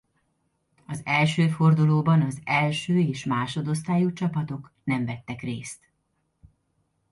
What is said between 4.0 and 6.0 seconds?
csapatok nem vettek részt.